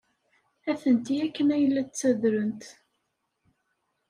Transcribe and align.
Atenti 0.71 1.15
akken 1.25 1.47
ay 1.55 1.65
la 1.67 1.81
d-ttadrent. 1.83 2.63